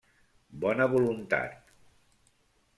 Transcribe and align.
Bona 0.63 0.87
Voluntat. 0.95 1.71